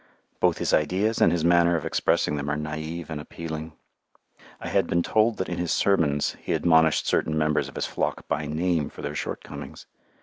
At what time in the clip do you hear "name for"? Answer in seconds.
8.47-9.03